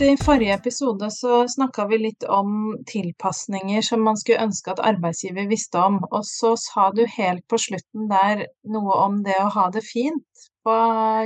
[0.00, 2.52] I forrige episode så snakka vi litt om
[2.88, 7.58] tilpasninger som man skulle ønske at arbeidsgiver visste om, og så sa du helt på
[7.60, 10.76] slutten der noe om det å ha det fint på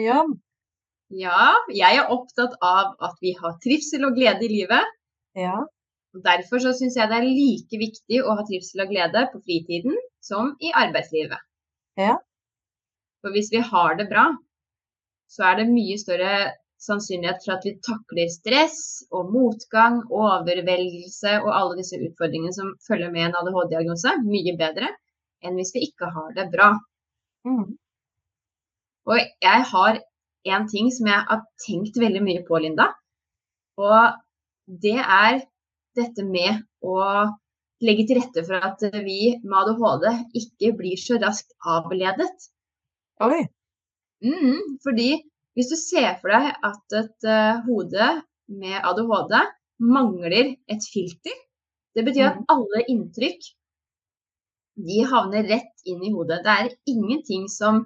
[0.02, 0.32] jobb.
[1.14, 4.90] Ja, jeg er opptatt av at vi har trivsel og glede i livet.
[5.38, 5.60] Ja.
[6.26, 9.94] Derfor så syns jeg det er like viktig å ha trivsel og glede på fritiden
[10.18, 11.46] som i arbeidslivet.
[12.00, 12.18] Ja.
[13.22, 14.32] For hvis vi har det bra,
[15.30, 16.34] så er det mye større
[16.82, 23.12] sannsynlighet for at vi takler stress og motgang, overveldelse og alle disse utfordringene som følger
[23.14, 24.90] med en ADHD-diagnose, mye bedre
[25.44, 26.72] enn hvis vi ikke har det bra.
[27.46, 27.76] Mm.
[29.04, 30.00] Og jeg har
[30.54, 32.90] en ting som jeg har tenkt veldig mye på, Linda.
[33.80, 34.14] Og
[34.84, 35.42] det er
[35.98, 36.98] dette med å
[37.84, 40.06] legge til rette for at vi med ADHD
[40.40, 42.48] ikke blir så raskt avledet.
[43.24, 43.44] Oi.
[44.24, 45.10] Mm, fordi
[45.54, 48.08] hvis du ser for deg at et uh, hode
[48.60, 49.34] med ADHD
[49.84, 51.36] mangler et filter,
[51.94, 52.46] det betyr at Mm.
[52.54, 53.46] alle inntrykk
[54.86, 56.40] de havner rett inn i hodet.
[56.44, 57.84] Det er ingenting som,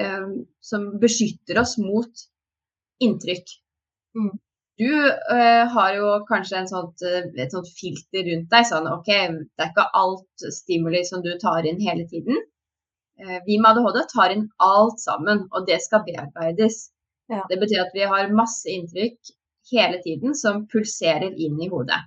[0.00, 0.28] eh,
[0.64, 2.22] som beskytter oss mot
[3.04, 3.48] inntrykk.
[4.16, 4.30] Mm.
[4.78, 8.66] Du uh, har jo kanskje en sånt, eh, et sånt filter rundt deg.
[8.70, 12.38] Sånn OK, det er ikke alt stimuli som du tar inn hele tiden.
[13.18, 16.90] Eh, vi med ADHD tar inn alt sammen, og det skal bearbeides.
[17.28, 17.42] Ja.
[17.50, 19.32] Det betyr at vi har masse inntrykk
[19.72, 21.98] hele tiden som pulserer inn i hodet.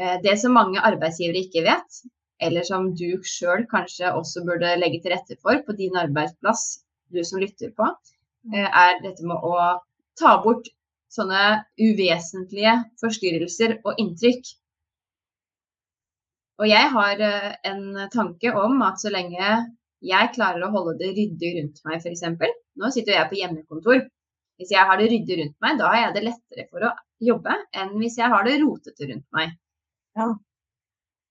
[0.00, 2.00] Eh, Det som mange arbeidsgivere ikke vet,
[2.40, 6.80] eller som du sjøl kanskje også burde legge til rette for på din arbeidsplass,
[7.12, 7.92] du som lytter på,
[8.54, 9.80] eh, er dette med å
[10.18, 10.72] ta bort
[11.12, 14.54] sånne uvesentlige forstyrrelser og inntrykk.
[16.58, 17.20] Og jeg har
[17.64, 22.22] en tanke om at så lenge jeg klarer å holde det ryddig rundt meg, f.eks.
[22.78, 24.04] Nå sitter jeg på hjemmekontor.
[24.58, 26.92] Hvis jeg har det ryddig rundt meg, da har jeg det lettere for å
[27.22, 29.52] jobbe enn hvis jeg har det rotete rundt meg.
[30.18, 30.28] Ja.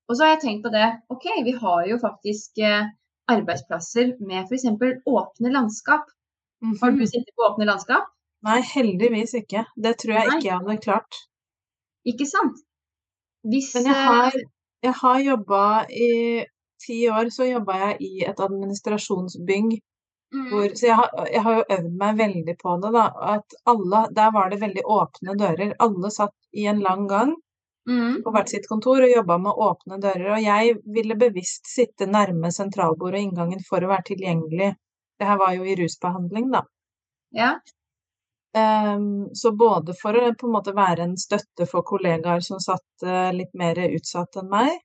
[0.08, 0.86] Og så har jeg tenkt på det.
[1.12, 2.86] OK, vi har jo faktisk eh,
[3.28, 4.64] arbeidsplasser med f.eks.
[5.04, 6.06] åpne landskap.
[6.80, 7.06] Har du Mhm.
[7.06, 8.08] sittet på åpne landskap?
[8.42, 9.64] Nei, heldigvis ikke.
[9.76, 10.36] Det tror jeg Nei.
[10.38, 11.18] ikke jeg hadde klart.
[12.06, 12.56] Ikke sant?
[13.44, 14.32] Hvis Men jeg eh, har,
[14.82, 16.10] jeg har jobba i
[16.86, 19.74] ti år, så jobba jeg i et administrasjonsbygg
[20.34, 23.04] mm, hvor Så jeg har, jeg har jo øvd meg veldig på det, da.
[23.34, 25.76] At alle Der var det veldig åpne dører.
[25.78, 27.34] Alle satt i en lang gang
[27.88, 30.28] mm, på hvert sitt kontor og jobba med åpne dører.
[30.36, 34.74] Og jeg ville bevisst sitte nærme sentralbordet og inngangen for å være tilgjengelig.
[35.18, 36.62] Det her var jo i rusbehandling, da.
[37.34, 37.56] Ja.
[38.56, 43.04] Um, så både for å på en måte være en støtte for kollegaer som satt
[43.04, 44.78] uh, litt mer utsatt enn meg,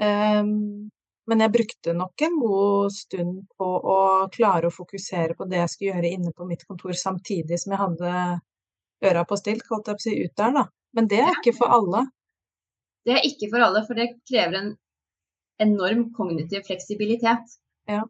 [0.00, 5.72] men jeg brukte nok en god stund på å klare å fokusere på det jeg
[5.72, 8.14] skulle gjøre inne på mitt kontor, samtidig som jeg hadde
[9.04, 10.64] øra på stilt, holdt jeg på å si, ut der, da.
[10.94, 12.04] Men det er ikke for alle.
[13.04, 14.70] Det er ikke for alle, for det krever en
[15.64, 17.56] enorm kognitiv fleksibilitet.
[17.90, 18.02] Ja.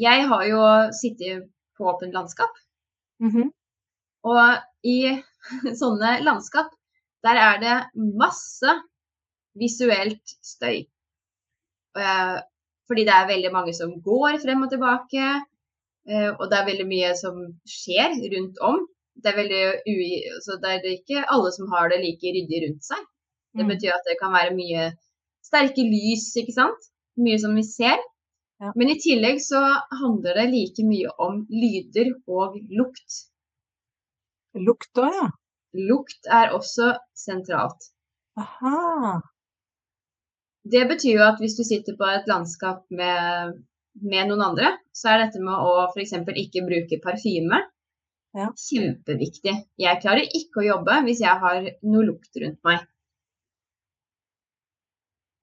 [0.00, 0.60] Jeg har jo
[0.96, 2.52] sittet på åpent landskap,
[3.20, 3.50] Mhm.
[4.24, 5.22] og i
[5.80, 6.70] sånne landskap,
[7.24, 8.78] der er det masse
[9.58, 10.84] visuelt støy.
[12.90, 15.26] Fordi det er veldig mange som går frem og tilbake,
[16.10, 18.80] eh, og det er veldig mye som skjer rundt om.
[19.20, 20.10] Det er, veldig ui,
[20.44, 23.02] så det er ikke alle som har det like ryddig rundt seg.
[23.54, 23.70] Det Mm.
[23.72, 24.92] betyr at det kan være mye
[25.44, 26.80] sterke lys, ikke sant?
[27.18, 27.98] Mye som vi ser.
[28.60, 28.72] Ja.
[28.76, 29.60] Men i tillegg så
[30.00, 33.26] handler det like mye om lyder og lukt.
[34.54, 35.28] Lukt òg, ja.
[35.74, 37.90] Lukt er også sentralt.
[38.36, 39.20] Aha.
[40.64, 43.54] Det betyr jo at hvis du sitter på et landskap med,
[44.02, 46.12] med noen andre, så er dette med å f.eks.
[46.44, 47.62] ikke bruke parfyme
[48.36, 48.46] Ja.
[48.54, 49.54] kjempeviktig.
[49.80, 52.84] Jeg klarer ikke å jobbe hvis jeg har noe lukt rundt meg.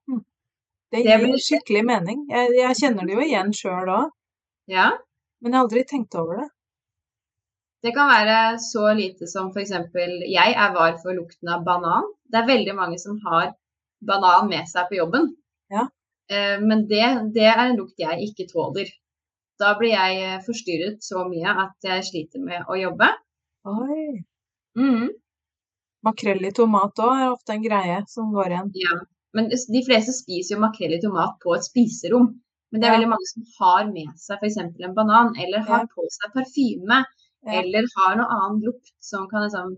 [0.08, 2.22] Det Det gir blir- skikkelig mening.
[2.30, 4.10] Jeg, jeg kjenner det jo igjen sjøl òg,
[4.68, 4.86] Ja,
[5.42, 6.48] men jeg har aldri tenkt over det.
[7.84, 9.70] Det kan være så lite som f.eks.
[10.32, 12.08] jeg er var for lukten av banan.
[12.24, 13.52] Det er veldig mange som har
[14.00, 15.30] banan med seg på jobben.
[15.72, 15.88] Ja.
[16.30, 18.88] Eh, Men det, det er en lukt jeg ikke tåler.
[19.58, 23.08] Da blir jeg eh, forstyrret så mye at jeg sliter med å jobbe.
[23.66, 24.22] Oi.
[24.78, 25.08] Mm.
[26.06, 28.68] Makrell i tomat òg er ofte en greie som går igjen.
[28.78, 28.98] Ja.
[29.34, 32.30] Men de fleste spiser jo makrell i tomat på et spiserom.
[32.70, 32.96] Men det er Ja.
[32.98, 34.56] veldig mange som har med seg f.eks.
[34.60, 35.86] en banan, eller har Ja.
[35.94, 37.04] på seg parfyme,
[37.44, 37.60] Ja.
[37.62, 39.76] eller har noe annen lukt som kan liksom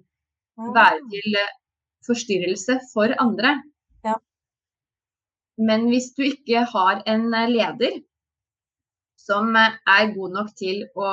[0.59, 0.73] Ah.
[0.75, 1.53] være til eh,
[2.07, 3.63] forstyrrelse for andre.
[5.69, 8.01] Men hvis du ikke har en eh, leder
[9.21, 11.11] som eh, er god nok til å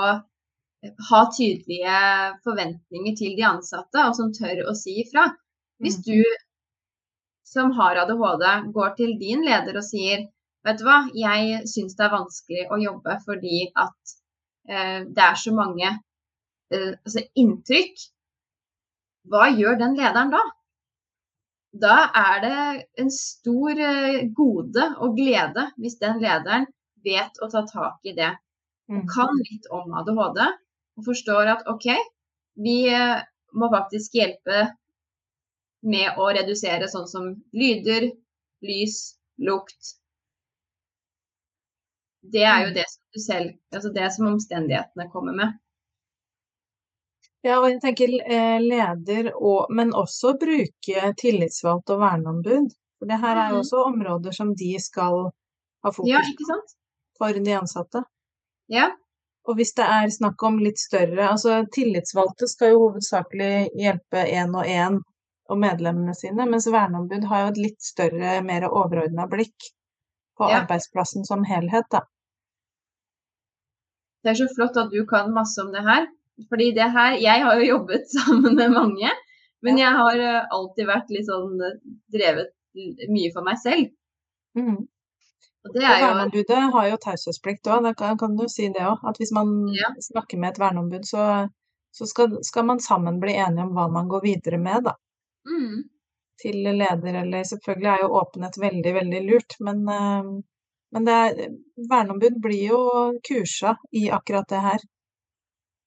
[1.10, 2.00] ha tydelige
[2.46, 5.26] forventninger til de ansatte, og som tør å si ifra.
[5.84, 6.04] Hvis Mm.
[6.08, 6.38] du
[7.48, 10.26] som har ADHD går til din leder og sier
[10.68, 14.16] vet du hva, jeg syns det er vanskelig å jobbe fordi at
[14.70, 15.88] eh, det er så mange
[16.72, 18.04] eh, altså inntrykk.
[19.32, 20.42] Hva gjør den lederen da?
[21.84, 22.58] Da er det
[23.04, 26.66] en stor eh, gode og glede hvis den lederen
[27.06, 28.32] vet å ta tak i det.
[28.90, 30.40] Og Kan litt om ADHD
[30.98, 31.90] og forstår at OK,
[32.64, 33.20] vi eh,
[33.54, 34.70] må faktisk hjelpe
[35.88, 38.10] med å redusere sånn som lyder,
[38.66, 38.98] lys,
[39.38, 39.94] lukt.
[42.28, 42.76] Det er jo Mm.
[42.76, 45.54] det som du selv Altså det som omstendighetene kommer med.
[47.48, 52.72] Ja, og jeg tenker eh, leder og Men også bruke tillitsvalgt og verneombud.
[53.00, 53.64] For det her er jo Mhm.
[53.64, 55.30] også områder som de skal
[55.86, 56.74] ha fokus Ja, på ikke sant?
[57.18, 58.02] for de ansatte.
[58.70, 58.90] Ja.
[59.48, 64.52] Og hvis det er snakk om litt større Altså tillitsvalgte skal jo hovedsakelig hjelpe én
[64.58, 64.98] og én
[65.50, 69.70] og medlemmene sine, mens verneombud har jo et litt større, mer overordna blikk
[70.38, 70.60] på Ja.
[70.66, 72.02] arbeidsplassen som helhet, da.
[74.24, 76.08] Det er så flott at du kan masse om det her.
[76.52, 79.10] Fordi det her Jeg har jo jobbet sammen med mange,
[79.66, 81.80] men jeg har eh, alltid vært litt sånn eh,
[82.14, 82.54] drevet
[83.10, 83.90] mye for meg selv.
[84.58, 84.86] Mm.
[85.66, 88.84] Og det er jo verneombudet har jo taushetsplikt òg, da kan, kan du si det
[88.86, 89.02] òg.
[89.10, 89.90] At hvis man Ja.
[90.12, 91.24] snakker med et verneombud, så,
[91.92, 94.94] så skal, skal man sammen bli enige om hva man går videre med, da.
[95.50, 95.82] mm,
[96.44, 100.30] Til leder, eller selvfølgelig er jo åpenhet veldig, veldig lurt, men, eh,
[100.94, 101.42] men det er,
[101.90, 102.82] verneombud blir jo
[103.28, 104.86] kursa i akkurat det her.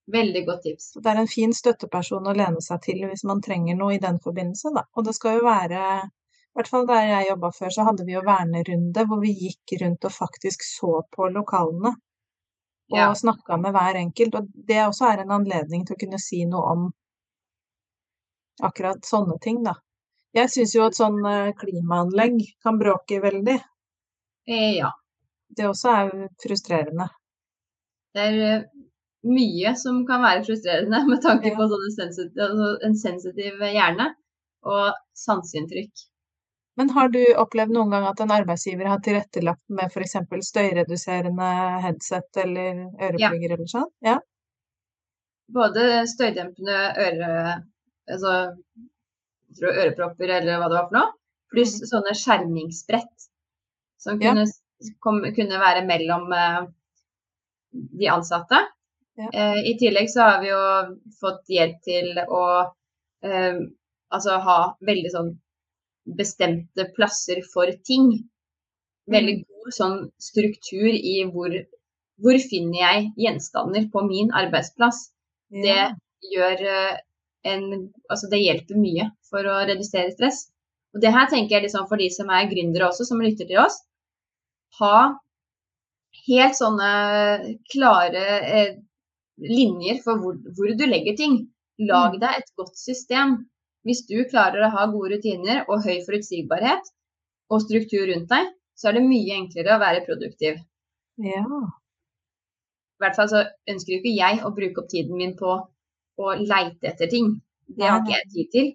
[0.06, 0.93] Veldig godt tips.
[1.02, 4.19] Det er en fin støtteperson å lene seg til hvis man trenger noe i den
[4.25, 4.85] forbindelse, da.
[4.97, 5.82] Og det skal jo være
[6.50, 9.76] I hvert fall der jeg jobba før, så hadde vi jo vernerunde hvor vi gikk
[9.82, 11.93] rundt og faktisk så på lokalene.
[12.91, 13.12] Og Ja.
[13.14, 14.35] snakka med hver enkelt.
[14.35, 16.88] Og det også er en anledning til å kunne si noe om
[18.62, 19.75] akkurat sånne ting, da.
[20.35, 23.56] Jeg syns jo at sånn eh, klimaanlegg kan bråke veldig.
[24.49, 24.91] Eh, ja.
[25.56, 26.11] Det også er
[26.43, 27.08] frustrerende.
[28.14, 28.62] Det er eh,
[29.27, 34.13] mye som kan være frustrerende med tanke på sensitiv, altså en sensitiv hjerne
[34.69, 36.07] og sanseinntrykk.
[36.81, 40.15] Men har du opplevd noen gang at en arbeidsgiver har tilrettelagt med f.eks.
[40.49, 41.49] støyreduserende
[41.85, 43.89] headset eller øreplugger eller sånn?
[44.07, 44.17] Ja.
[45.51, 47.31] Både støydempende øre,
[48.09, 48.35] altså,
[49.61, 51.13] ørepropper eller hva det var for noe,
[51.51, 53.29] pluss sånne skjermingsbrett
[54.01, 54.31] som Ja.
[54.31, 54.47] kunne,
[55.05, 56.61] kom, kunne være mellom eh,
[58.01, 58.63] de ansatte.
[59.21, 59.29] Ja.
[59.33, 60.61] Eh, I tillegg så har vi jo
[61.21, 62.45] fått hjelp til å
[63.27, 63.61] eh,
[64.11, 65.31] altså ha veldig sånn
[66.19, 68.13] bestemte plasser for ting.
[69.11, 69.45] Veldig Mm.
[69.49, 71.55] god sånn struktur i hvor,
[72.23, 75.09] hvor finner jeg gjenstander på min arbeidsplass.
[75.51, 75.81] Det
[76.33, 76.99] gjør eh,
[77.51, 77.65] en
[78.11, 80.45] Altså det hjelper mye for å redusere stress.
[80.95, 83.61] Og det her tenker jeg liksom for de som er gründere også, som lytter til
[83.63, 83.79] oss.
[84.81, 85.19] Ha
[86.27, 86.91] helt sånne
[87.73, 88.73] klare eh,
[89.41, 91.41] linjer for hvor, hvor du legger ting.
[91.81, 92.21] Lag Mm.
[92.21, 93.37] deg et godt system.
[93.89, 96.91] Hvis du klarer å ha gode rutiner og høy forutsigbarhet
[97.51, 100.61] og struktur rundt deg, så er det mye enklere å være produktiv.
[101.19, 101.45] ja.
[103.00, 103.41] I hvert fall så
[103.73, 105.55] ønsker jo ikke jeg å bruke opp tiden min på
[106.21, 107.31] å leite etter ting.
[107.64, 108.69] Det har ikke jeg tid til.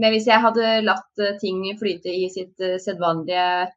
[0.00, 3.68] Men hvis jeg hadde latt eh, ting flyte i sitt eh, sedvanlige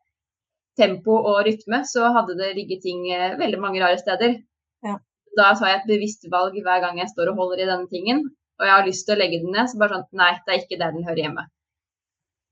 [0.79, 4.37] tempo og rytme, så hadde det ligget ting eh, veldig mange rare steder.
[4.85, 4.95] Ja.
[5.37, 8.23] Da tar jeg et bevisst valg hver gang jeg står og holder i denne tingen,
[8.59, 10.63] og jeg har lyst til å legge den ned, så bare sånn Nei, det er
[10.63, 11.47] ikke der den hører hjemme.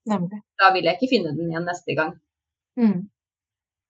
[0.10, 0.42] Nemlig.
[0.62, 2.14] Da vil jeg ikke finne den igjen neste gang.
[2.80, 3.00] Mm.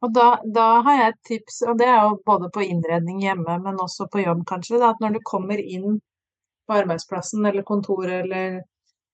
[0.03, 0.27] Og da,
[0.57, 4.07] da har jeg et tips, og det er jo både på innredning hjemme, men også
[4.11, 5.99] på jobb kanskje, da, at når du kommer inn
[6.69, 8.61] på arbeidsplassen eller kontoret eller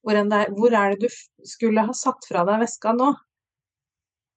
[0.06, 3.14] hvor enn det er, hvor er det du skulle ha satt fra deg veska nå?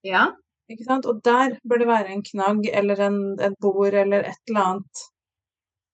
[0.09, 0.31] Ja,
[0.69, 1.07] Ikke sant?
[1.09, 5.05] Og der bør det være en knagg eller en, et bord eller et eller annet.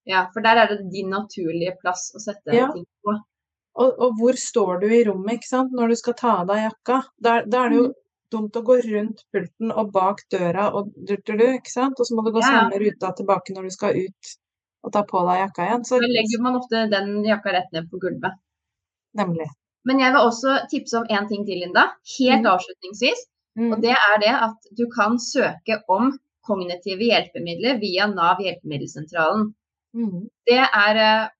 [0.08, 2.70] Ja, for der er det din naturlige plass å sette Ja.
[2.72, 3.16] ting på.
[3.74, 6.60] Og, og hvor står du i rommet, ikke sant, når du skal ta av deg
[6.62, 7.00] jakka?
[7.18, 7.88] Da, da er det jo
[8.30, 11.98] dumt å gå rundt pulten og bak døra og du-du-du, ikke sant?
[11.98, 12.60] Og så må du gå Ja, ja.
[12.60, 14.32] samme ruta tilbake når du skal ut
[14.84, 15.84] og ta på deg jakka igjen.
[15.88, 18.38] Så Da legger man ofte den jakka rett ned på gulvet.
[19.14, 19.48] nemlig.
[19.84, 21.84] Men jeg vil også tipse om én ting til, Linda.
[22.18, 22.50] Helt mm.
[22.54, 23.20] avslutningsvis.
[23.58, 23.72] Mm.
[23.72, 26.14] Og det er det at du kan søke om
[26.46, 29.52] kognitive hjelpemidler via Nav hjelpemiddelsentralen.
[29.94, 30.26] Mm.
[30.48, 31.32] Det er eh,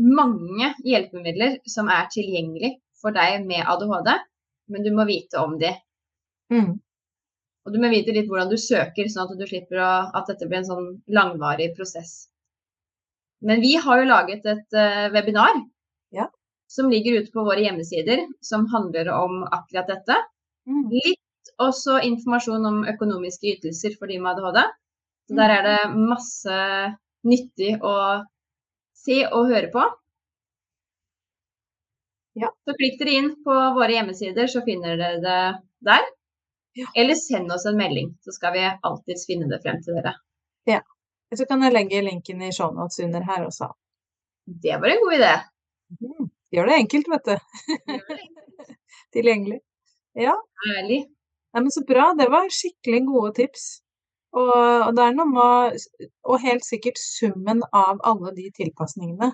[0.00, 4.10] mange hjelpemidler som er tilgjengelig for deg med ADHD,
[4.72, 5.72] men du må vite om de.
[6.52, 6.78] Mm.
[7.66, 10.48] Og du må vite litt hvordan du søker, sånn at du slipper å, at dette
[10.48, 12.30] blir en sånn langvarig prosess.
[13.44, 15.62] Men vi har jo laget et uh, webinar
[16.12, 16.26] ja.
[16.68, 20.16] som ligger ute på våre hjemmesider, som handler om akkurat dette.
[20.68, 20.88] Mm.
[20.92, 24.60] Litt også informasjon om økonomiske ytelser for de med ADHD.
[25.28, 26.58] Så der er det masse
[27.26, 27.94] nyttig å
[28.96, 29.82] se og høre på.
[32.40, 32.50] Ja.
[32.64, 35.40] Så klikk dere inn på våre hjemmesider, så finner dere det
[35.90, 36.08] der.
[36.78, 36.86] Ja.
[36.96, 40.14] Eller send oss en melding, så skal vi alltids finne det frem til dere.
[40.70, 40.80] Ja.
[41.36, 43.70] Så kan jeg legge linken i shownotes under her også.
[44.46, 45.34] Det var en god idé.
[46.00, 46.30] Mm.
[46.50, 47.34] Gjør det enkelt, vet du.
[49.14, 49.60] Tilgjengelig.
[50.18, 50.34] Ja.
[50.74, 51.04] Ærlig.
[51.54, 52.10] Nei, men så bra.
[52.18, 53.68] Det var skikkelig gode tips.
[54.30, 55.86] Og, og det er noe med
[56.30, 59.32] Og helt sikkert summen av alle de tilpasningene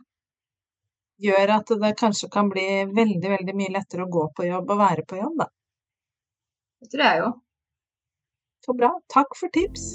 [1.21, 4.83] gjør at det kanskje kan bli veldig, veldig mye lettere å gå på jobb og
[4.83, 5.49] være på jobb, da.
[6.85, 7.33] Det tror jeg jo.
[8.67, 8.93] Så bra.
[9.17, 9.95] Takk for tips.